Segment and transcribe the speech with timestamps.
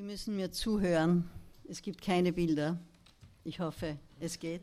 [0.00, 1.28] Sie müssen mir zuhören.
[1.68, 2.80] Es gibt keine Bilder.
[3.44, 4.62] Ich hoffe, es geht.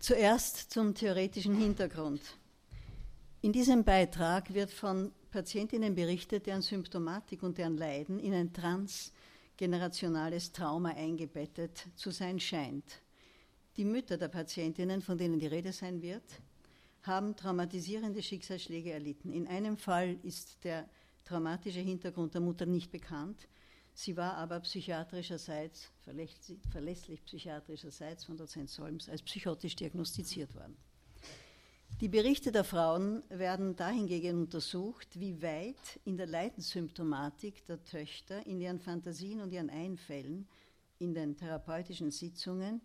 [0.00, 2.20] Zuerst zum theoretischen Hintergrund.
[3.42, 10.50] In diesem Beitrag wird von Patientinnen berichtet, deren Symptomatik und deren Leiden in ein transgenerationales
[10.50, 13.00] Trauma eingebettet zu sein scheint.
[13.76, 16.24] Die Mütter der Patientinnen, von denen die Rede sein wird,
[17.02, 19.32] haben traumatisierende Schicksalsschläge erlitten.
[19.32, 20.88] In einem Fall ist der
[21.24, 23.46] traumatische Hintergrund der Mutter nicht bekannt.
[24.02, 25.90] Sie war aber psychiatrischerseits,
[26.70, 30.74] verlässlich psychiatrischerseits von Dozent Solms als psychotisch diagnostiziert worden.
[32.00, 38.62] Die Berichte der Frauen werden dahingegen untersucht, wie weit in der Leidenssymptomatik der Töchter, in
[38.62, 40.48] ihren Fantasien und ihren Einfällen,
[40.98, 42.80] in den therapeutischen Sitzungen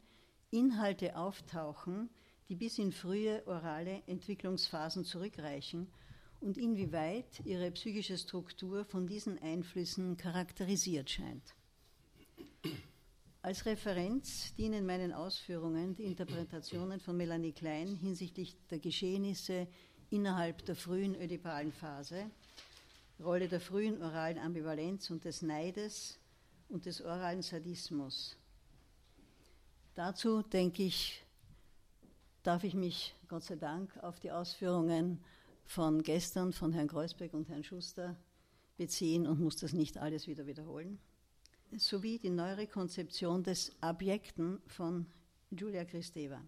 [0.52, 2.10] Inhalte auftauchen,
[2.50, 5.88] die bis in frühe orale Entwicklungsphasen zurückreichen
[6.42, 11.56] und inwieweit ihre psychische Struktur von diesen Einflüssen charakterisiert scheint.
[13.42, 19.68] Als Referenz dienen meinen Ausführungen die Interpretationen von Melanie Klein hinsichtlich der Geschehnisse
[20.10, 22.32] innerhalb der frühen ödipalen Phase,
[23.20, 26.18] Rolle der frühen oralen Ambivalenz und des Neides
[26.70, 28.36] und des oralen Sadismus.
[29.94, 31.24] Dazu denke ich,
[32.44, 35.24] darf ich mich Gott sei Dank auf die Ausführungen
[35.66, 38.16] von gestern von Herrn Kreuzberg und Herrn Schuster
[38.78, 41.00] beziehen und muss das nicht alles wieder wiederholen.
[41.78, 45.08] Sowie die neuere Konzeption des Abjekten von
[45.50, 46.42] Julia Kristeva.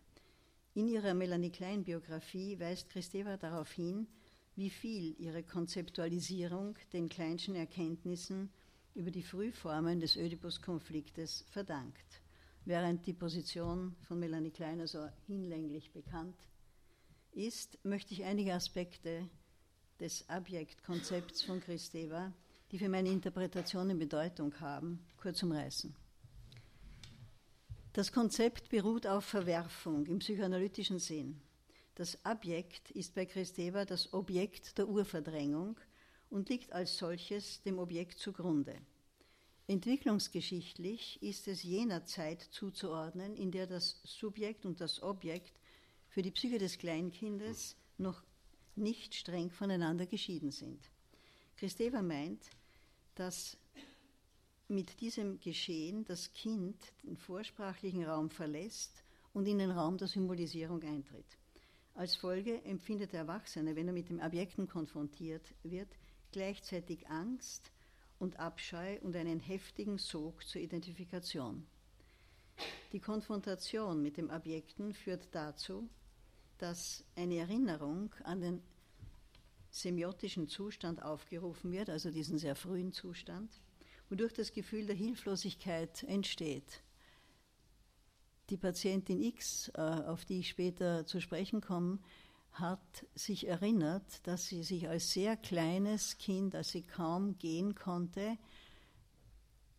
[0.75, 4.07] In ihrer Melanie Klein Biografie weist Kristeva darauf hin,
[4.55, 8.49] wie viel ihre Konzeptualisierung den Kleinschen Erkenntnissen
[8.93, 12.21] über die Frühformen des Oedipus-Konfliktes verdankt,
[12.65, 16.35] während die Position von Melanie Klein also hinlänglich bekannt
[17.37, 19.29] ist, möchte ich einige Aspekte
[19.99, 22.33] des Abjektkonzepts von Christeva,
[22.71, 25.95] die für meine Interpretationen Bedeutung haben, kurz umreißen.
[27.93, 31.41] Das Konzept beruht auf Verwerfung im psychoanalytischen Sinn.
[31.95, 35.79] Das Abjekt ist bei Christeva das Objekt der Urverdrängung
[36.29, 38.75] und liegt als solches dem Objekt zugrunde.
[39.67, 45.53] Entwicklungsgeschichtlich ist es jener Zeit zuzuordnen, in der das Subjekt und das Objekt
[46.17, 48.23] für die Psyche des Kleinkindes noch
[48.75, 50.79] nicht streng voneinander geschieden sind.
[51.57, 52.41] Christeva meint,
[53.13, 53.55] dass
[54.67, 60.81] mit diesem Geschehen das Kind den vorsprachlichen Raum verlässt und in den Raum der Symbolisierung
[60.81, 61.37] eintritt.
[61.93, 65.89] Als Folge empfindet der Erwachsene, wenn er mit dem Objekten konfrontiert wird,
[66.31, 67.71] gleichzeitig Angst
[68.17, 71.67] und Abscheu und einen heftigen Sog zur Identifikation.
[72.91, 75.87] Die Konfrontation mit dem Objekten führt dazu,
[76.57, 78.61] dass eine Erinnerung an den
[79.69, 83.51] semiotischen Zustand aufgerufen wird, also diesen sehr frühen Zustand,
[84.09, 86.81] wodurch das Gefühl der Hilflosigkeit entsteht.
[88.49, 91.99] Die Patientin X, äh, auf die ich später zu sprechen komme,
[92.53, 98.37] hat sich erinnert, dass sie sich als sehr kleines Kind, als sie kaum gehen konnte,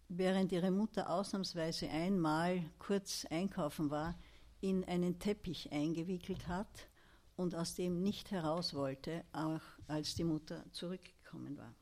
[0.08, 4.18] während ihre Mutter ausnahmsweise einmal kurz einkaufen war,
[4.60, 6.88] in einen Teppich eingewickelt hat
[7.36, 11.74] und aus dem nicht heraus wollte, auch als die Mutter zurückgekommen war.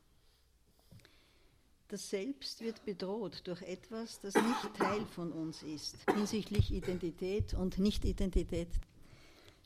[1.89, 7.79] Das Selbst wird bedroht durch etwas, das nicht Teil von uns ist, hinsichtlich Identität und
[7.79, 8.67] Nicht-Identität,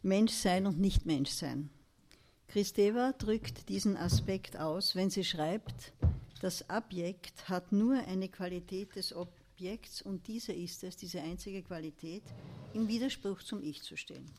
[0.03, 1.71] Menschsein und Nicht-Menschsein.
[2.47, 5.93] Christeva drückt diesen Aspekt aus, wenn sie schreibt,
[6.41, 12.23] das Abjekt hat nur eine Qualität des Objekts und diese ist es, diese einzige Qualität,
[12.73, 14.29] im Widerspruch zum Ich zu stehen.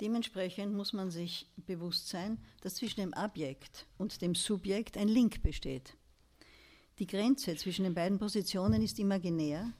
[0.00, 5.42] Dementsprechend muss man sich bewusst sein, dass zwischen dem Objekt und dem Subjekt ein Link
[5.42, 5.96] besteht.
[6.98, 9.72] Die Grenze zwischen den beiden Positionen ist imaginär.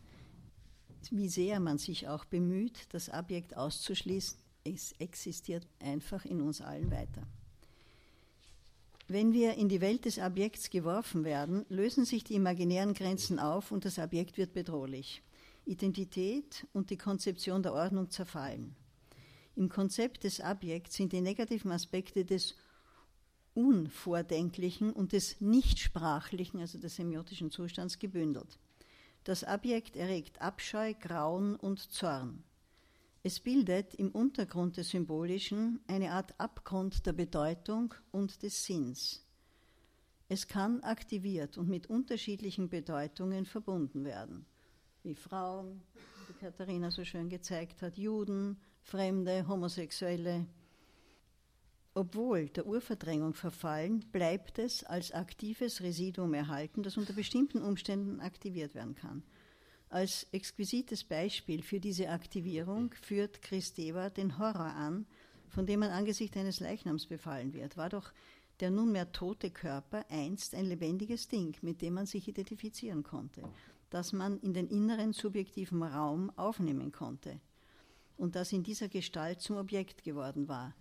[1.10, 6.91] Wie sehr man sich auch bemüht, das Objekt auszuschließen, es existiert einfach in uns allen
[6.91, 7.26] weiter.
[9.08, 13.73] Wenn wir in die Welt des Objekts geworfen werden, lösen sich die imaginären Grenzen auf
[13.73, 15.23] und das Objekt wird bedrohlich.
[15.64, 18.75] Identität und die Konzeption der Ordnung zerfallen.
[19.55, 22.56] Im Konzept des Objekts sind die negativen Aspekte des
[23.55, 28.59] Unvordenklichen und des Nichtsprachlichen, also des semiotischen Zustands, gebündelt.
[29.25, 32.43] Das Objekt erregt Abscheu, Grauen und Zorn.
[33.23, 39.25] Es bildet im Untergrund des Symbolischen eine Art Abgrund der Bedeutung und des Sinns.
[40.29, 44.47] Es kann aktiviert und mit unterschiedlichen Bedeutungen verbunden werden
[45.02, 45.82] wie Frauen,
[46.28, 50.46] wie Katharina so schön gezeigt hat, Juden, Fremde, Homosexuelle.
[51.94, 58.75] Obwohl der Urverdrängung verfallen, bleibt es als aktives Residuum erhalten, das unter bestimmten Umständen aktiviert
[58.75, 59.22] werden kann.
[59.90, 65.06] Als exquisites Beispiel für diese Aktivierung führt Christeva den Horror an,
[65.49, 67.76] von dem man angesichts eines Leichnams befallen wird.
[67.76, 68.10] War doch
[68.60, 73.43] der nunmehr tote Körper einst ein lebendiges Ding, mit dem man sich identifizieren konnte,
[73.92, 77.40] das man in den inneren subjektiven Raum aufnehmen konnte
[78.16, 80.74] und das in dieser Gestalt zum Objekt geworden war.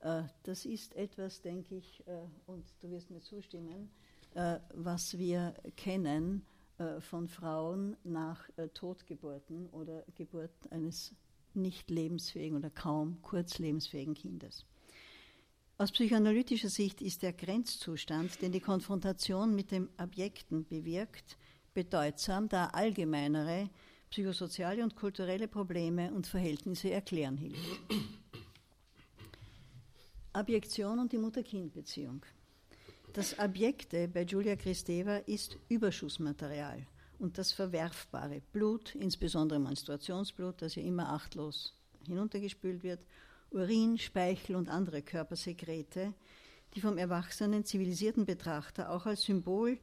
[0.00, 3.90] Äh, das ist etwas, denke ich, äh, und du wirst mir zustimmen,
[4.34, 6.44] äh, was wir kennen
[7.00, 11.12] von Frauen nach Totgeburten oder Geburt eines
[11.52, 14.64] nicht lebensfähigen oder kaum kurz lebensfähigen Kindes.
[15.76, 21.36] Aus psychoanalytischer Sicht ist der Grenzzustand, den die Konfrontation mit dem Objekten bewirkt,
[21.78, 23.70] bedeutsam, da allgemeinere
[24.10, 27.78] psychosoziale und kulturelle Probleme und Verhältnisse erklären hilft.
[30.32, 32.26] Abjektion und die Mutter-Kind-Beziehung.
[33.12, 36.84] Das Abjekte bei Julia Kristeva ist Überschussmaterial
[37.20, 38.42] und das Verwerfbare.
[38.52, 41.74] Blut, insbesondere Menstruationsblut, das ja immer achtlos
[42.08, 43.04] hinuntergespült wird,
[43.50, 46.12] Urin, Speichel und andere Körpersekrete,
[46.74, 49.78] die vom erwachsenen, zivilisierten Betrachter auch als Symbol,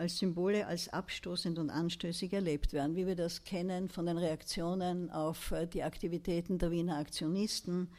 [0.00, 5.10] als Symbole als abstoßend und anstößig erlebt werden, wie wir das kennen von den Reaktionen
[5.10, 7.90] auf äh, die Aktivitäten der Wiener Aktionisten,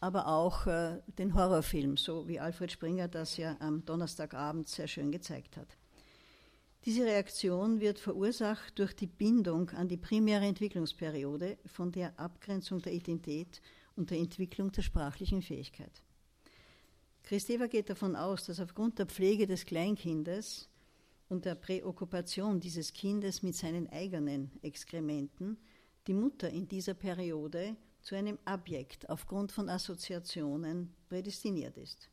[0.00, 5.12] aber auch äh, den Horrorfilm, so wie Alfred Springer das ja am Donnerstagabend sehr schön
[5.12, 5.76] gezeigt hat.
[6.86, 12.94] Diese Reaktion wird verursacht durch die Bindung an die primäre Entwicklungsperiode von der Abgrenzung der
[12.94, 13.60] Identität
[13.94, 16.02] und der Entwicklung der sprachlichen Fähigkeit.
[17.22, 20.68] Christeva geht davon aus, dass aufgrund der Pflege des Kleinkindes
[21.32, 25.56] und der Präokkupation dieses Kindes mit seinen eigenen Exkrementen
[26.06, 32.10] die Mutter in dieser Periode zu einem Objekt aufgrund von Assoziationen prädestiniert ist.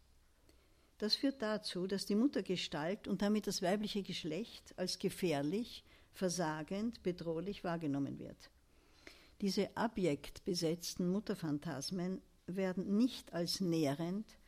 [1.00, 5.84] Das führt dazu, dass die Muttergestalt und damit das weibliche Geschlecht als gefährlich,
[6.14, 8.50] versagend, bedrohlich wahrgenommen wird.
[9.42, 14.39] Diese abjektbesetzten Mutterphantasmen werden nicht als nährend,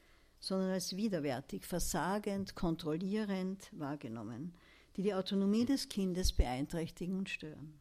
[0.41, 4.53] sondern als widerwärtig, versagend, kontrollierend wahrgenommen,
[4.97, 7.79] die die Autonomie des Kindes beeinträchtigen und stören.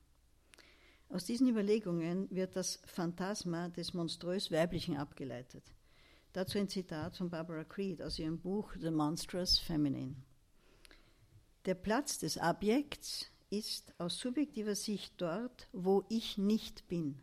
[1.09, 5.65] Aus diesen Überlegungen wird das Phantasma des monströs Weiblichen abgeleitet.
[6.33, 10.15] Dazu ein Zitat von Barbara Creed aus ihrem Buch The Monstrous Feminine.
[11.65, 17.21] Der Platz des Objekts ist aus subjektiver Sicht dort, wo ich nicht bin.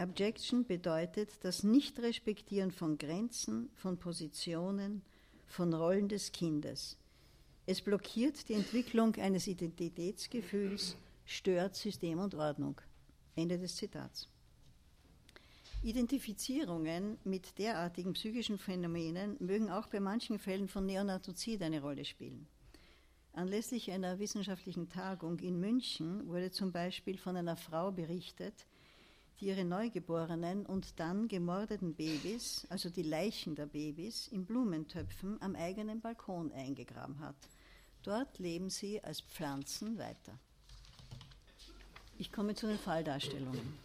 [0.00, 5.02] Abjection bedeutet das Nichtrespektieren von Grenzen, von Positionen,
[5.44, 6.96] von Rollen des Kindes.
[7.66, 12.80] Es blockiert die Entwicklung eines Identitätsgefühls stört System und Ordnung.
[13.34, 14.28] Ende des Zitats.
[15.82, 22.46] Identifizierungen mit derartigen psychischen Phänomenen mögen auch bei manchen Fällen von Neonatozid eine Rolle spielen.
[23.32, 28.54] Anlässlich einer wissenschaftlichen Tagung in München wurde zum Beispiel von einer Frau berichtet,
[29.40, 35.54] die ihre neugeborenen und dann gemordeten Babys, also die Leichen der Babys, in Blumentöpfen am
[35.54, 37.36] eigenen Balkon eingegraben hat.
[38.02, 40.38] Dort leben sie als Pflanzen weiter.
[42.18, 43.78] Ich komme zu den Falldarstellungen.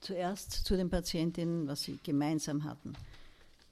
[0.00, 2.94] Zuerst zu den Patientinnen, was sie gemeinsam hatten.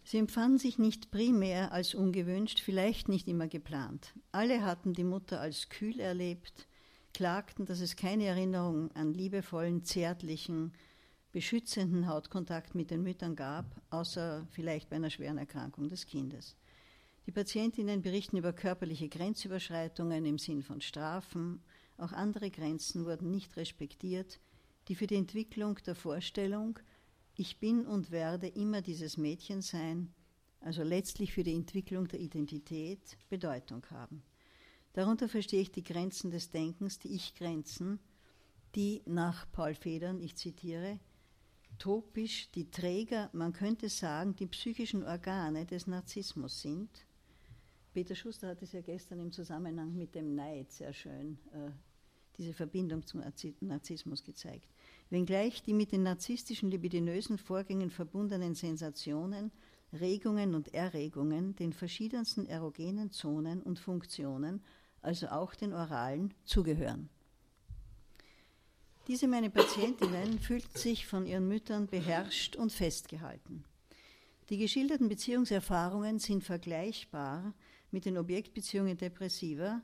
[0.04, 4.12] Sie empfanden sich nicht primär als ungewünscht, vielleicht nicht immer geplant.
[4.30, 6.68] Alle hatten die Mutter als kühl erlebt,
[7.16, 10.75] klagten, dass es keine Erinnerung an liebevollen, zärtlichen,
[11.32, 16.58] beschützenden Hautkontakt mit den Müttern gab, außer vielleicht bei einer schweren Erkrankung des Kindes.
[17.25, 21.62] Die Patientinnen berichten über körperliche Grenzüberschreitungen im Sinn von Strafen,
[21.96, 24.38] auch andere Grenzen wurden nicht respektiert,
[24.88, 26.78] die für die Entwicklung der Vorstellung,
[27.35, 30.12] ich bin und werde immer dieses Mädchen sein,
[30.61, 34.23] also letztlich für die Entwicklung der Identität Bedeutung haben.
[34.97, 37.99] Darunter verstehe ich die Grenzen des Denkens, die Ich-Grenzen,
[38.75, 40.99] die nach Paul Federn, ich zitiere,
[41.79, 46.88] topisch die Träger, man könnte sagen, die psychischen Organe des Narzissmus sind.
[47.93, 51.73] Peter Schuster hat es ja gestern im Zusammenhang mit dem Neid sehr schön äh,
[52.38, 53.23] diese Verbindung zum
[53.61, 54.71] Narzissmus gezeigt.
[55.11, 59.53] Wenngleich die mit den narzisstischen libidinösen Vorgängen verbundenen Sensationen,
[59.93, 64.62] Regungen und Erregungen den verschiedensten erogenen Zonen und Funktionen,
[65.06, 67.08] also auch den oralen, zugehören.
[69.08, 73.64] Diese meine Patientinnen fühlten sich von ihren Müttern beherrscht und festgehalten.
[74.50, 77.54] Die geschilderten Beziehungserfahrungen sind vergleichbar
[77.90, 79.80] mit den Objektbeziehungen depressiver,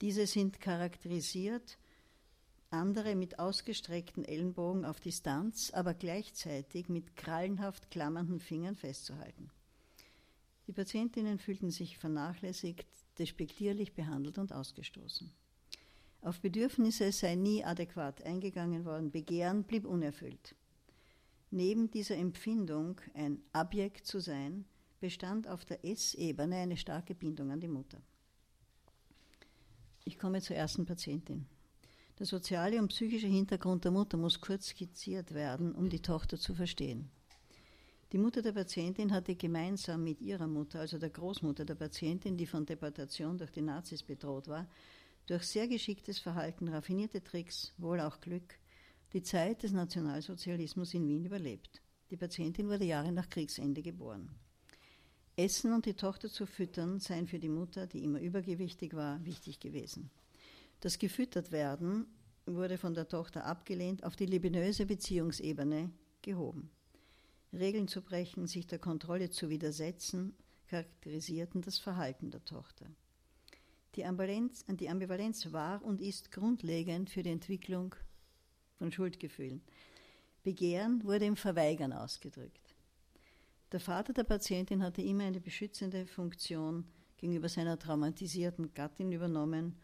[0.00, 1.78] diese sind charakterisiert
[2.70, 9.50] andere mit ausgestreckten Ellenbogen auf Distanz, aber gleichzeitig mit krallenhaft klammernden Fingern festzuhalten.
[10.66, 12.86] Die Patientinnen fühlten sich vernachlässigt,
[13.18, 15.32] despektierlich behandelt und ausgestoßen.
[16.20, 20.54] Auf Bedürfnisse sei nie adäquat eingegangen worden, Begehren blieb unerfüllt.
[21.50, 24.64] Neben dieser Empfindung, ein Objekt zu sein,
[25.00, 28.02] bestand auf der S-Ebene eine starke Bindung an die Mutter.
[30.04, 31.46] Ich komme zur ersten Patientin.
[32.18, 36.54] Der soziale und psychische Hintergrund der Mutter muss kurz skizziert werden, um die Tochter zu
[36.54, 37.10] verstehen.
[38.10, 42.46] Die Mutter der Patientin hatte gemeinsam mit ihrer Mutter, also der Großmutter der Patientin, die
[42.46, 44.66] von Deportation durch die Nazis bedroht war,
[45.26, 48.58] durch sehr geschicktes Verhalten, raffinierte Tricks, wohl auch Glück,
[49.12, 51.82] die Zeit des Nationalsozialismus in Wien überlebt.
[52.10, 54.30] Die Patientin wurde Jahre nach Kriegsende geboren.
[55.36, 59.60] Essen und die Tochter zu füttern seien für die Mutter, die immer übergewichtig war, wichtig
[59.60, 60.10] gewesen.
[60.80, 62.06] Das Gefüttertwerden
[62.46, 65.90] wurde von der Tochter abgelehnt, auf die libinöse Beziehungsebene
[66.22, 66.70] gehoben.
[67.52, 70.34] Regeln zu brechen, sich der Kontrolle zu widersetzen,
[70.68, 72.86] charakterisierten das Verhalten der Tochter.
[73.94, 77.94] Die Ambivalenz, die Ambivalenz war und ist grundlegend für die Entwicklung
[78.76, 79.62] von Schuldgefühlen.
[80.42, 82.76] Begehren wurde im Verweigern ausgedrückt.
[83.72, 86.84] Der Vater der Patientin hatte immer eine beschützende Funktion
[87.16, 89.76] gegenüber seiner traumatisierten Gattin übernommen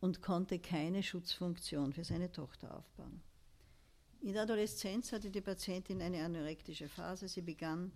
[0.00, 3.22] und konnte keine Schutzfunktion für seine Tochter aufbauen.
[4.22, 7.26] In der Adoleszenz hatte die Patientin eine anorektische Phase.
[7.26, 7.90] Sie begann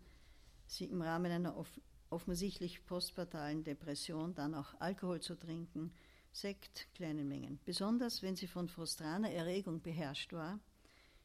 [0.66, 1.70] sie im Rahmen einer off
[2.08, 5.92] offensichtlich postpartalen Depression dann auch Alkohol zu trinken,
[6.32, 7.58] Sekt, kleine Mengen.
[7.64, 10.60] Besonders wenn sie von frustraner Erregung beherrscht war,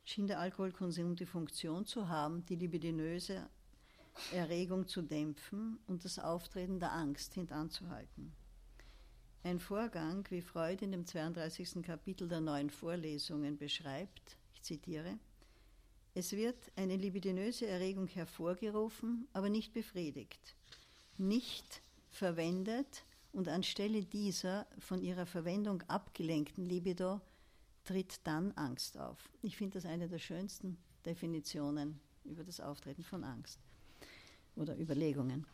[0.04, 3.48] schien der Alkoholkonsum die Funktion zu haben, die libidinöse
[4.34, 8.34] Erregung zu dämpfen und das Auftreten der Angst hintanzuhalten.
[9.44, 11.84] Ein Vorgang, wie Freud in dem 32.
[11.84, 15.18] Kapitel der neuen Vorlesungen beschreibt, ich zitiere,
[16.14, 20.56] es wird eine libidinöse Erregung hervorgerufen, aber nicht befriedigt,
[21.18, 27.22] nicht verwendet und anstelle dieser von ihrer Verwendung abgelenkten Libido
[27.86, 29.30] tritt dann Angst auf.
[29.42, 33.60] Ich finde das eine der schönsten Definitionen über das Auftreten von Angst
[34.56, 35.46] oder Überlegungen.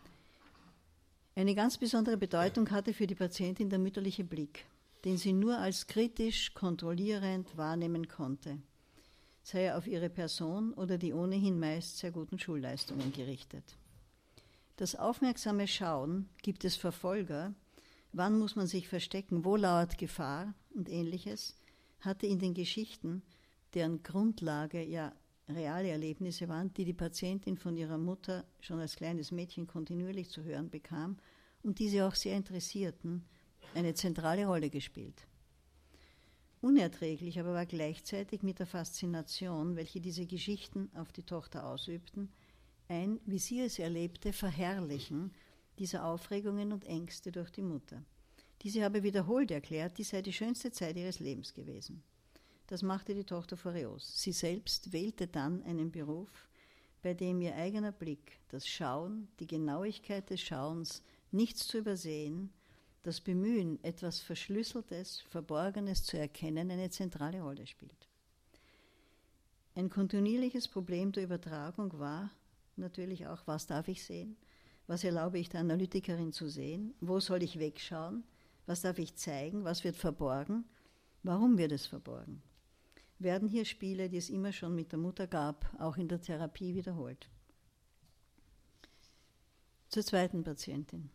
[1.36, 4.66] Eine ganz besondere Bedeutung hatte für die Patientin der mütterliche Blick,
[5.04, 8.58] den sie nur als kritisch kontrollierend wahrnehmen konnte,
[9.46, 13.78] sei er auf ihre Person oder die ohnehin meist sehr guten Schulleistungen gerichtet.
[14.76, 17.54] Das aufmerksame Schauen gibt es Verfolger,
[18.12, 21.56] wann muss man sich verstecken, wo lauert Gefahr und ähnliches,
[22.00, 23.22] hatte in den Geschichten,
[23.76, 25.14] deren Grundlage ja
[25.48, 30.44] reale Erlebnisse waren, die die Patientin von ihrer Mutter schon als kleines Mädchen kontinuierlich zu
[30.44, 31.20] hören bekam
[31.62, 33.24] und die sie auch sehr interessierten,
[33.76, 35.28] eine zentrale Rolle gespielt.
[36.66, 42.32] Unerträglich aber war gleichzeitig mit der Faszination, welche diese Geschichten auf die Tochter ausübten,
[42.88, 45.32] ein, wie sie es erlebte, Verherrlichen
[45.78, 48.04] dieser Aufregungen und Ängste durch die Mutter.
[48.64, 52.02] Diese habe wiederholt erklärt, dies sei die schönste Zeit ihres Lebens gewesen.
[52.66, 54.20] Das machte die Tochter furios.
[54.20, 56.50] Sie selbst wählte dann einen Beruf,
[57.04, 62.50] bei dem ihr eigener Blick, das Schauen, die Genauigkeit des Schauens, nichts zu übersehen,
[63.06, 68.08] das Bemühen, etwas Verschlüsseltes, Verborgenes zu erkennen, eine zentrale Rolle spielt.
[69.76, 72.32] Ein kontinuierliches Problem der Übertragung war
[72.78, 74.38] natürlich auch, was darf ich sehen,
[74.88, 78.24] was erlaube ich der Analytikerin zu sehen, wo soll ich wegschauen,
[78.66, 80.66] was darf ich zeigen, was wird verborgen,
[81.24, 82.42] warum wird es verborgen
[83.20, 86.76] werden hier Spiele, die es immer schon mit der Mutter gab, auch in der Therapie
[86.76, 87.30] wiederholt.
[89.90, 91.10] Zur zweiten Patientin.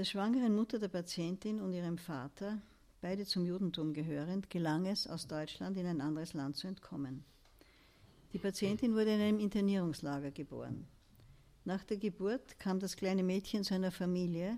[0.00, 2.58] Der schwangeren Mutter der Patientin und ihrem Vater,
[3.02, 7.22] beide zum Judentum gehörend, gelang es, aus Deutschland in ein anderes Land zu entkommen.
[8.32, 10.86] Die Patientin wurde in einem Internierungslager geboren.
[11.66, 14.56] Nach der Geburt kam das kleine Mädchen zu einer Familie,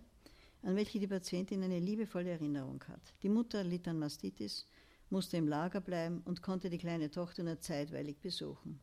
[0.63, 3.13] an welche die Patientin eine liebevolle Erinnerung hat.
[3.25, 4.65] Die Mutter litt an Mastitis
[5.11, 8.79] musste im Lager bleiben und konnte die kleine Tochter nur zeitweilig besuchen.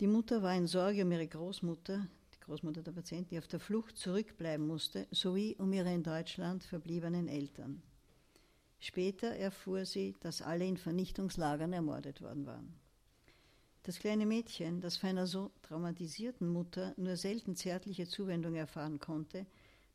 [0.00, 2.08] Die Mutter war in Sorge um ihre Großmutter,
[2.42, 7.28] Großmutter der Patientin, die auf der Flucht zurückbleiben musste, sowie um ihre in Deutschland verbliebenen
[7.28, 7.82] Eltern.
[8.80, 12.74] Später erfuhr sie, dass alle in Vernichtungslagern ermordet worden waren.
[13.84, 19.46] Das kleine Mädchen, das von einer so traumatisierten Mutter nur selten zärtliche Zuwendung erfahren konnte,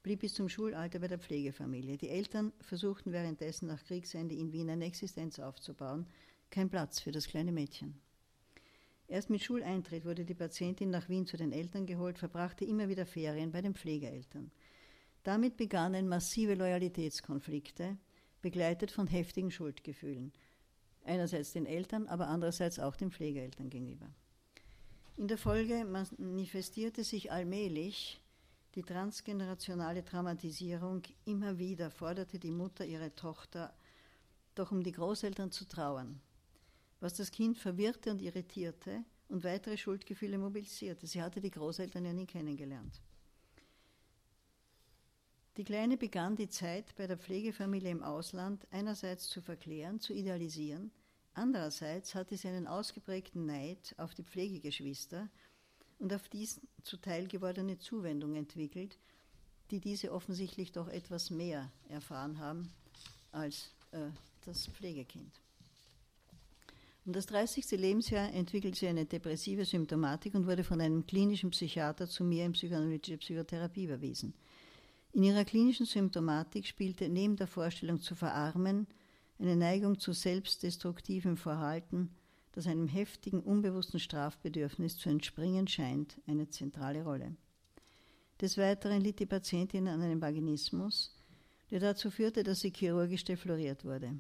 [0.04, 1.98] blieb bis zum Schulalter bei der Pflegefamilie.
[1.98, 6.06] Die Eltern versuchten währenddessen nach Kriegsende in Wien eine Existenz aufzubauen.
[6.50, 8.00] Kein Platz für das kleine Mädchen.
[9.08, 13.06] Erst mit Schuleintritt wurde die Patientin nach Wien zu den Eltern geholt, verbrachte immer wieder
[13.06, 14.52] Ferien bei den Pflegeeltern.
[15.24, 17.98] Damit begannen massive Loyalitätskonflikte,
[18.42, 20.34] begleitet von heftigen Schuldgefühlen.
[21.06, 24.10] Einerseits den Eltern, aber andererseits auch den Pflegeeltern gegenüber.
[25.16, 28.22] In der Folge manifestierte sich allmählich
[28.76, 31.02] die transgenerationale Traumatisierung.
[31.26, 33.74] Immer wieder forderte die Mutter ihre Tochter,
[34.54, 36.22] doch um die Großeltern zu trauern,
[37.00, 41.08] was das Kind verwirrte und irritierte und weitere Schuldgefühle mobilisierte.
[41.08, 43.01] Sie hatte die Großeltern ja nie kennengelernt.
[45.58, 50.92] Die Kleine begann die Zeit bei der Pflegefamilie im Ausland einerseits zu verklären, zu idealisieren,
[51.34, 55.30] andererseits hatte sie einen ausgeprägten Neid auf die Pflegegeschwister
[55.98, 59.00] und auf dies zuteil gewordene Zuwendung entwickelt,
[59.72, 62.72] die diese offensichtlich doch etwas mehr erfahren haben
[63.32, 64.10] als äh,
[64.46, 65.42] das Pflegekind.
[67.08, 67.72] Um das 30.
[67.80, 72.52] Lebensjahr entwickelte sie eine depressive Symptomatik und wurde von einem klinischen Psychiater zu mir in
[72.52, 74.34] psychoanalytische Psychotherapie überwiesen.
[75.14, 78.88] In ihrer klinischen Symptomatik spielte neben der Vorstellung zu verarmen
[79.40, 82.10] eine Neigung zu selbstdestruktivem Verhalten,
[82.52, 87.38] das einem heftigen, unbewussten Strafbedürfnis zu entspringen scheint, eine zentrale Rolle.
[88.42, 91.16] Des Weiteren litt die Patientin an einem Vaginismus,
[91.72, 94.20] der dazu führte, dass sie chirurgisch defloriert wurde.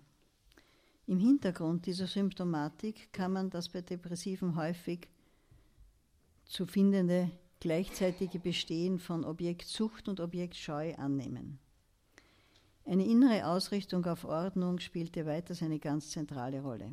[1.09, 5.07] Im Hintergrund dieser Symptomatik kann man das bei Depressiven häufig
[6.43, 11.59] zu findende gleichzeitige Bestehen von Objektsucht und Objektscheu annehmen.
[12.83, 16.91] Eine innere Ausrichtung auf Ordnung spielte weiters eine ganz zentrale Rolle.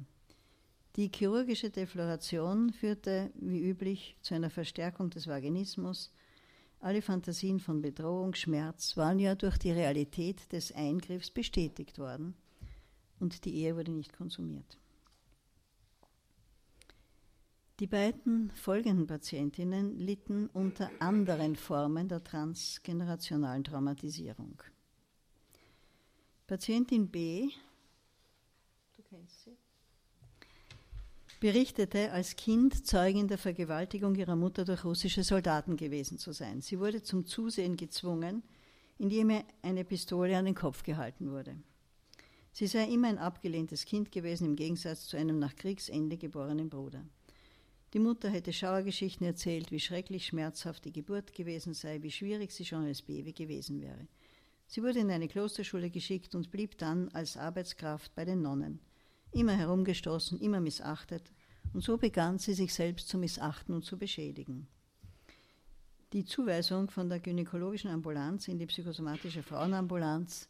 [0.94, 6.12] Die chirurgische Defloration führte, wie üblich, zu einer Verstärkung des Vaginismus.
[6.78, 12.37] Alle Fantasien von Bedrohung, Schmerz waren ja durch die Realität des Eingriffs bestätigt worden
[13.21, 14.78] und die Ehe wurde nicht konsumiert.
[17.80, 24.62] Die beiden folgenden Patientinnen litten unter anderen Formen der transgenerationalen Traumatisierung.
[26.47, 27.49] Patientin B,
[28.97, 29.56] du kennst sie,
[31.40, 36.61] berichtete, als Kind Zeugin der Vergewaltigung ihrer Mutter durch russische Soldaten gewesen zu sein.
[36.61, 38.44] Sie wurde zum Zusehen gezwungen,
[38.98, 41.57] indem ihr eine Pistole an den Kopf gehalten wurde.
[42.55, 47.05] Sie sei immer ein abgelehntes Kind gewesen, im Gegensatz zu einem nach Kriegsende geborenen Bruder.
[47.93, 52.64] Die Mutter hätte Schauergeschichten erzählt, wie schrecklich schmerzhaft die Geburt gewesen sei, wie schwierig sie
[52.64, 54.07] schon als Baby gewesen wäre.
[54.69, 58.79] Sie wurde in eine Klosterschule geschickt und blieb dann als Arbeitskraft bei den Nonnen
[59.33, 61.33] immer herumgestoßen, immer missachtet,
[61.73, 64.69] und so begann sie sich selbst zu missachten und zu beschädigen.
[66.12, 70.49] Die Zuweisung von der gynäkologischen Ambulanz in die psychosomatische Frauenambulanz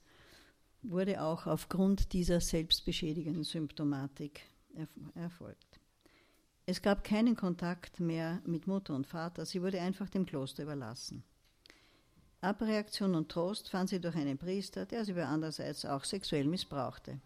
[0.84, 4.42] wurde auch aufgrund dieser selbstbeschädigenden Symptomatik
[5.14, 5.80] erfolgt.
[6.66, 11.22] Es gab keinen Kontakt mehr mit Mutter und Vater, sie wurde einfach dem Kloster überlassen.
[12.40, 17.18] Abreaktion und Trost fand sie durch einen Priester, der sie aber andererseits auch sexuell missbrauchte.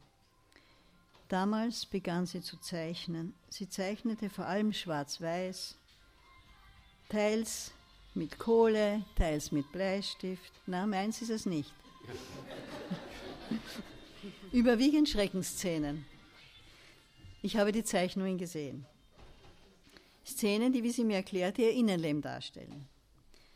[1.29, 3.35] Damals begann sie zu zeichnen.
[3.49, 5.77] Sie zeichnete vor allem schwarz-weiß,
[7.09, 7.73] teils
[8.14, 10.53] mit Kohle, teils mit Bleistift.
[10.66, 11.73] Na, meins ist es nicht.
[14.53, 16.05] Überwiegend Schreckensszenen.
[17.43, 18.87] Ich habe die Zeichnungen gesehen.
[20.27, 22.87] Szenen, die, wie sie mir erklärte, ihr Innenleben darstellen.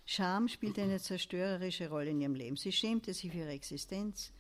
[0.07, 2.57] Scham spielte eine zerstörerische Rolle in ihrem Leben.
[2.57, 4.33] Sie schämte sich für ihre Existenz.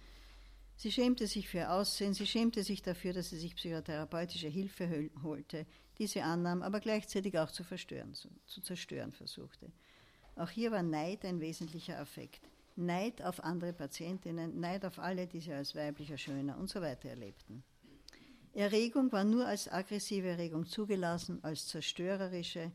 [0.76, 5.10] Sie schämte sich für ihr Aussehen, sie schämte sich dafür, dass sie sich psychotherapeutische Hilfe
[5.22, 5.66] holte,
[5.98, 9.70] diese annahm, aber gleichzeitig auch zu, verstören, zu, zu zerstören versuchte.
[10.34, 12.40] Auch hier war Neid ein wesentlicher Affekt.
[12.76, 17.08] Neid auf andere Patientinnen, Neid auf alle, die sie als weiblicher, schöner und so weiter
[17.08, 17.62] erlebten.
[18.54, 22.70] Erregung war nur als aggressive Erregung zugelassen, als zerstörerische,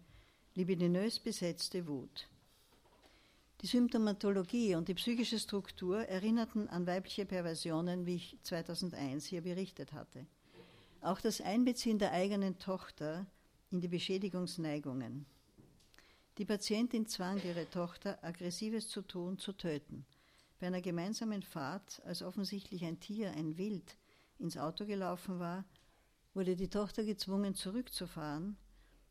[0.55, 2.27] libidinös besetzte Wut.
[3.61, 9.93] Die Symptomatologie und die psychische Struktur erinnerten an weibliche Perversionen, wie ich 2001 hier berichtet
[9.93, 10.25] hatte.
[11.01, 13.25] Auch das Einbeziehen der eigenen Tochter
[13.71, 15.25] in die Beschädigungsneigungen.
[16.37, 20.05] Die Patientin zwang ihre Tochter, Aggressives zu tun, zu töten.
[20.59, 23.97] Bei einer gemeinsamen Fahrt, als offensichtlich ein Tier, ein Wild,
[24.37, 25.65] ins Auto gelaufen war,
[26.35, 28.55] wurde die Tochter gezwungen, zurückzufahren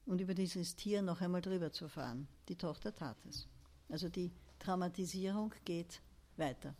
[0.05, 2.29] und über dieses Tier noch einmal drüber zu fahren.
[2.49, 3.49] Die Tochter tat es.
[3.89, 6.01] Also die Traumatisierung geht
[6.37, 6.77] weiter.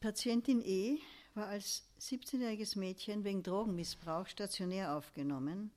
[0.00, 0.98] Patientin E
[1.32, 5.70] war als 17-jähriges Mädchen wegen Drogenmissbrauch stationär aufgenommen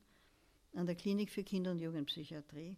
[0.73, 2.75] an der Klinik für Kinder- und Jugendpsychiatrie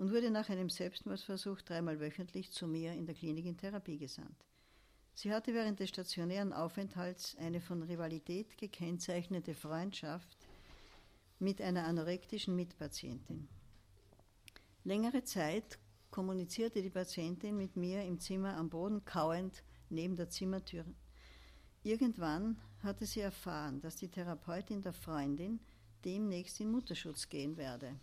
[0.00, 4.46] und wurde nach einem Selbstmordversuch dreimal wöchentlich zu mir in der Klinik in Therapie gesandt.
[5.12, 10.38] Sie hatte während des stationären Aufenthalts eine von Rivalität gekennzeichnete Freundschaft
[11.38, 13.46] mit einer anorektischen Mitpatientin.
[14.84, 15.78] Längere Zeit
[16.10, 20.86] kommunizierte die Patientin mit mir im Zimmer am Boden kauend neben der Zimmertür.
[21.82, 25.60] Irgendwann hatte sie erfahren, dass die Therapeutin der Freundin
[26.06, 27.94] demnächst in Mutterschutz gehen werde.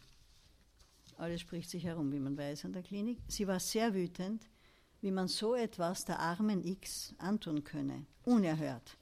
[1.18, 3.20] Alles spricht sich herum, wie man weiß, an der Klinik.
[3.28, 4.48] Sie war sehr wütend,
[5.02, 8.98] wie man so etwas der armen X antun könne, unerhört.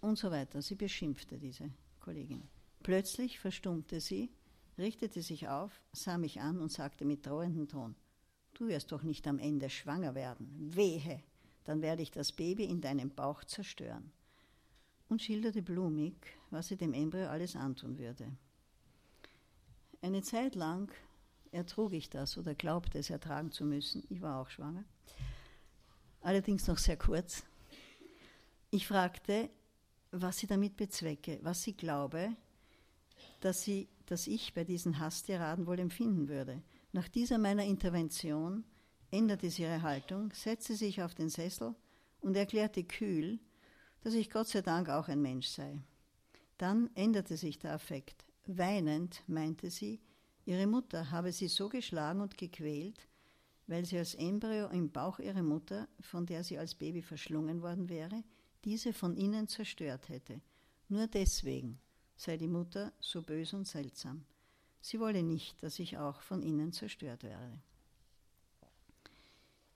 [0.00, 0.60] Und so weiter.
[0.60, 2.42] Sie beschimpfte diese Kollegin.
[2.82, 4.30] Plötzlich verstummte sie,
[4.76, 7.94] richtete sich auf, sah mich an und sagte mit drohendem Ton,
[8.54, 10.74] du wirst doch nicht am Ende schwanger werden.
[10.74, 11.22] Wehe,
[11.64, 14.12] dann werde ich das Baby in deinem Bauch zerstören.
[15.08, 16.16] Und schilderte blumig,
[16.50, 18.26] was sie dem Embryo alles antun würde.
[20.02, 20.92] Eine Zeit lang
[21.52, 24.02] ertrug ich das oder glaubte es ertragen zu müssen.
[24.08, 24.84] Ich war auch schwanger.
[26.22, 27.44] Allerdings noch sehr kurz.
[28.72, 29.48] Ich fragte,
[30.10, 32.34] was sie damit bezwecke, was sie glaube,
[33.38, 36.62] dass, sie, dass ich bei diesen Hasstiraden wohl empfinden würde.
[36.90, 38.64] Nach dieser meiner Intervention
[39.12, 41.76] änderte sie ihre Haltung, setzte sich auf den Sessel
[42.22, 43.38] und erklärte kühl,
[44.02, 45.80] dass ich Gott sei Dank auch ein Mensch sei.
[46.58, 48.24] Dann änderte sich der Affekt.
[48.46, 50.00] Weinend meinte sie,
[50.44, 53.08] ihre Mutter habe sie so geschlagen und gequält,
[53.66, 57.88] weil sie als Embryo im Bauch ihrer Mutter, von der sie als Baby verschlungen worden
[57.88, 58.24] wäre,
[58.64, 60.40] diese von innen zerstört hätte.
[60.88, 61.78] Nur deswegen
[62.16, 64.24] sei die Mutter so bös und seltsam.
[64.80, 67.60] Sie wolle nicht, dass ich auch von innen zerstört werde.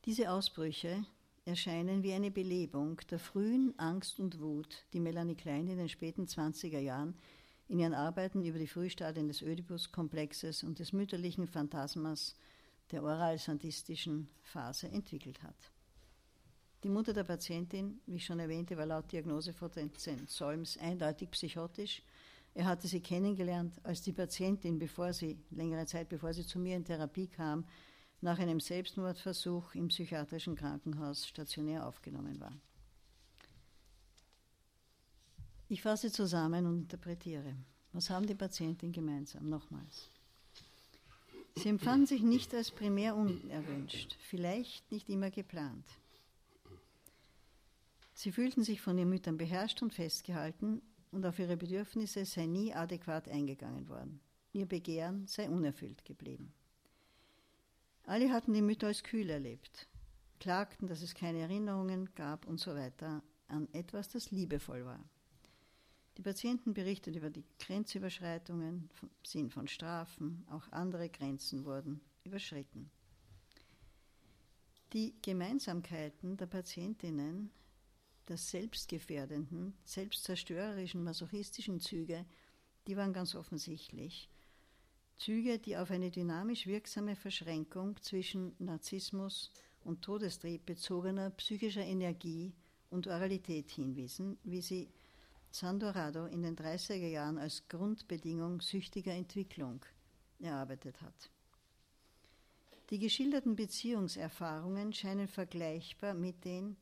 [0.05, 1.05] Diese Ausbrüche
[1.45, 6.27] erscheinen wie eine Belebung der frühen Angst und Wut, die Melanie Klein in den späten
[6.27, 7.15] 20er Jahren
[7.69, 12.35] in ihren Arbeiten über die Frühstadien des Oedipus-Komplexes und des mütterlichen Phantasmas
[12.93, 15.57] der oral-sandistischen Phase entwickelt hat.
[16.85, 19.71] Die Mutter der Patientin, wie ich schon erwähnte, war laut Diagnose von
[20.27, 22.03] Solms eindeutig psychotisch.
[22.55, 26.77] Er hatte sie kennengelernt als die Patientin, bevor sie, längere Zeit bevor sie zu mir
[26.77, 27.65] in Therapie kam,
[28.21, 32.53] nach einem Selbstmordversuch im psychiatrischen Krankenhaus stationär aufgenommen war.
[35.69, 37.57] Ich fasse zusammen und interpretiere.
[37.93, 39.49] Was haben die Patienten gemeinsam?
[39.49, 40.11] Nochmals.
[41.57, 45.87] Sie empfanden sich nicht als primär unerwünscht, vielleicht nicht immer geplant.
[48.15, 52.73] Sie fühlten sich von ihren Müttern beherrscht und festgehalten und auf ihre Bedürfnisse sei nie
[52.73, 54.21] adäquat eingegangen worden.
[54.53, 56.53] Ihr Begehren sei unerfüllt geblieben.
[58.05, 59.89] Alle hatten die Mütter als kühl erlebt,
[60.39, 65.03] klagten, dass es keine Erinnerungen gab und so weiter an etwas, das liebevoll war.
[66.17, 68.89] Die Patienten berichten über die Grenzüberschreitungen,
[69.23, 72.91] Sinn von Strafen, auch andere Grenzen wurden überschritten.
[74.93, 77.51] Die Gemeinsamkeiten der Patientinnen,
[78.29, 82.25] der selbstgefährdenden, selbstzerstörerischen, masochistischen Züge,
[82.87, 84.31] die waren ganz offensichtlich.
[85.19, 89.51] Züge, die auf eine dynamisch wirksame Verschränkung zwischen Narzissmus
[89.81, 92.55] und Todestrieb bezogener psychischer Energie
[92.91, 94.89] und Oralität hinwiesen, wie sie
[95.59, 99.81] Sandorado in den 30er Jahren als Grundbedingung süchtiger Entwicklung
[100.39, 101.31] erarbeitet hat.
[102.91, 106.77] Die geschilderten Beziehungserfahrungen scheinen vergleichbar mit den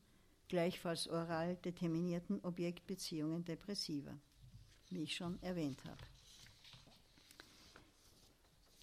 [0.48, 4.18] gleichfalls oral determinierten Objektbeziehungen depressiver,
[4.90, 6.02] wie ich schon erwähnt habe.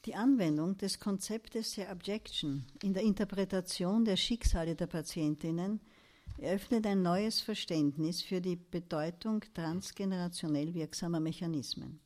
[0.05, 5.81] Die Anwendung des Konzeptes der Objection in der Interpretation der Schicksale der Patientinnen
[6.41, 11.99] eröffnet ein neues Verständnis für die Bedeutung transgenerationell wirksamer Mechanismen.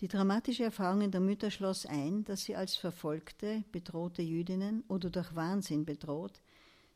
[0.00, 5.34] Die dramatische Erfahrung der Mütter schloss ein, dass sie als verfolgte, bedrohte Jüdinnen oder durch
[5.34, 6.40] Wahnsinn bedroht,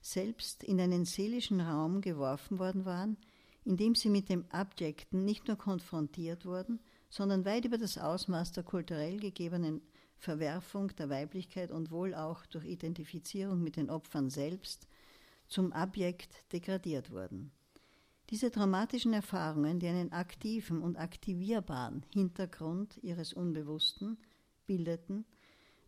[0.01, 3.17] selbst in einen seelischen Raum geworfen worden waren,
[3.65, 6.79] in dem sie mit dem Abjekten nicht nur konfrontiert wurden,
[7.11, 9.83] sondern weit über das Ausmaß der kulturell gegebenen
[10.17, 14.87] Verwerfung der Weiblichkeit und wohl auch durch Identifizierung mit den Opfern selbst
[15.49, 17.53] zum Abjekt degradiert wurden.
[18.31, 24.19] Diese traumatischen Erfahrungen, die einen aktiven und aktivierbaren Hintergrund ihres Unbewussten
[24.67, 25.27] bildeten,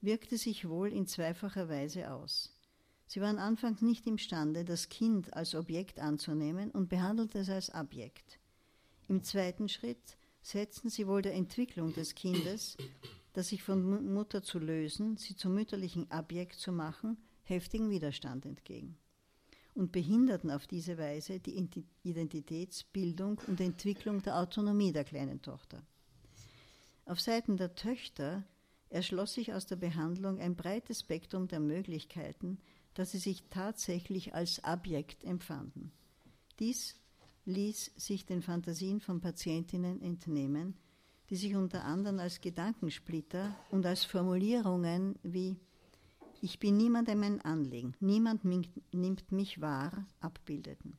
[0.02, 2.54] wirkte sich wohl in zweifacher Weise aus.
[3.06, 8.38] Sie waren anfangs nicht imstande, das Kind als Objekt anzunehmen und behandelte es als Abjekt.
[9.08, 12.76] Im zweiten Schritt setzten sie wohl der Entwicklung des Kindes,
[13.32, 18.98] das sich von Mutter zu lösen, sie zum mütterlichen Abjekt zu machen, heftigen Widerstand entgegen
[19.76, 21.68] und behinderten auf diese Weise die
[22.02, 25.82] Identitätsbildung und Entwicklung der Autonomie der kleinen Tochter.
[27.04, 28.44] Auf Seiten der Töchter
[28.88, 32.58] erschloss sich aus der Behandlung ein breites Spektrum der Möglichkeiten,
[32.94, 35.92] dass sie sich tatsächlich als Abjekt empfanden.
[36.58, 36.96] Dies
[37.44, 40.74] ließ sich den Fantasien von Patientinnen entnehmen,
[41.28, 45.56] die sich unter anderem als Gedankensplitter und als Formulierungen wie
[46.40, 50.98] ich bin niemandem ein Anliegen, niemand nimmt mich wahr, abbildeten.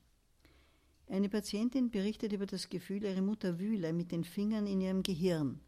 [1.09, 5.61] Eine Patientin berichtet über das Gefühl, ihre Mutter wühle mit den Fingern in ihrem Gehirn,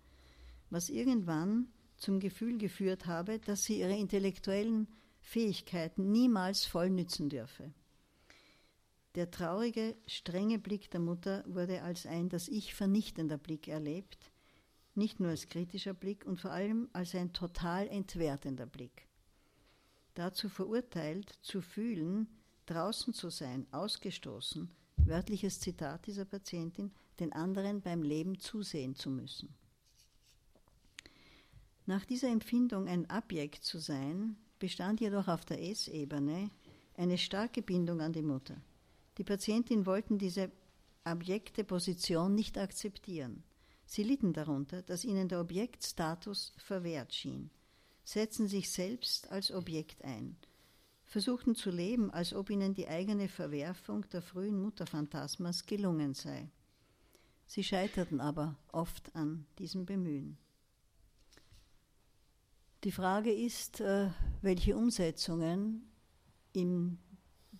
[0.69, 4.87] was irgendwann zum Gefühl geführt habe, dass sie ihre intellektuellen
[5.21, 7.73] Fähigkeiten niemals voll nützen dürfe.
[9.15, 14.31] Der traurige, strenge Blick der Mutter wurde als ein das Ich vernichtender Blick erlebt,
[14.93, 19.08] nicht nur als kritischer Blick und vor allem als ein total entwertender Blick.
[20.19, 22.27] Dazu verurteilt, zu fühlen,
[22.65, 29.55] draußen zu sein, ausgestoßen, wörtliches Zitat dieser Patientin, den anderen beim Leben zusehen zu müssen.
[31.85, 36.51] Nach dieser Empfindung ein Abjekt zu sein, bestand jedoch auf der S-Ebene
[36.95, 38.61] eine starke Bindung an die Mutter.
[39.19, 40.51] Die Patientin wollten diese
[41.05, 43.43] abjekte Position nicht akzeptieren.
[43.85, 47.51] Sie litten darunter, dass ihnen der Objektstatus verwehrt schien,
[48.09, 50.35] setzten sich selbst als Objekt ein,
[51.05, 56.49] versuchten zu leben, als ob ihnen die eigene Verwerfung der frühen Mutterphantasmas gelungen sei.
[57.45, 60.37] Sie scheiterten aber oft an diesem Bemühen.
[62.83, 64.09] Die Frage ist, äh,
[64.41, 65.91] welche Umsetzungen
[66.51, 66.97] in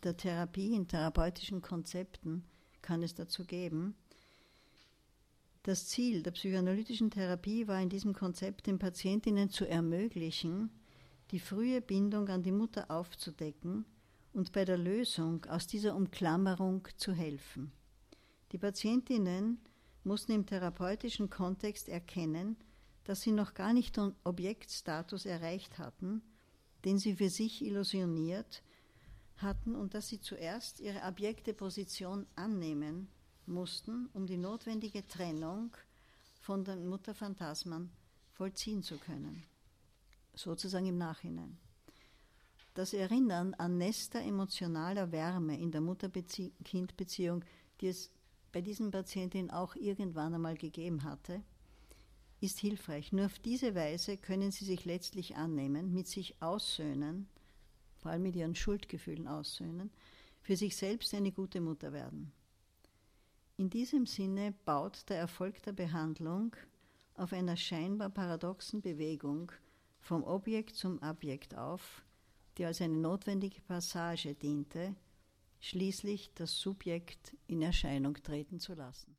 [0.03, 2.43] der Therapie, in therapeutischen Konzepten
[2.81, 3.95] kann es dazu geben.
[5.63, 10.71] Das Ziel der psychoanalytischen Therapie war in diesem Konzept den Patientinnen zu ermöglichen,
[11.31, 13.85] die frühe Bindung an die Mutter aufzudecken
[14.31, 17.73] und bei der Lösung aus dieser Umklammerung zu helfen.
[18.53, 19.59] Die Patientinnen
[20.05, 22.55] mussten im therapeutischen Kontext erkennen,
[23.03, 26.21] dass sie noch gar nicht den Objektstatus erreicht hatten,
[26.85, 28.63] den sie für sich illusioniert
[29.35, 33.09] hatten und dass sie zuerst ihre abjekte Position annehmen
[33.49, 35.75] mussten, um die notwendige Trennung
[36.41, 37.91] von den Mutterphantasmen
[38.33, 39.43] vollziehen zu können
[40.39, 41.57] sozusagen im Nachhinein.
[42.73, 47.43] Das Erinnern an Nester emotionaler Wärme in der Mutter-Kind-Beziehung,
[47.81, 48.11] die es
[48.51, 51.41] bei diesen Patientinnen auch irgendwann einmal gegeben hatte,
[52.41, 53.11] ist hilfreich.
[53.11, 57.27] Nur auf diese Weise können sie sich letztlich annehmen, mit sich aussöhnen,
[57.97, 59.91] vor allem mit ihren Schuldgefühlen aussöhnen,
[60.41, 62.31] für sich selbst eine gute Mutter werden.
[63.59, 66.55] In diesem Sinne baut der Erfolg der Behandlung
[67.15, 69.51] auf einer scheinbar paradoxen Bewegung
[69.99, 72.01] vom Objekt zum Abjekt auf,
[72.57, 74.95] die als eine notwendige Passage diente,
[75.59, 79.17] schließlich das Subjekt in Erscheinung treten zu lassen.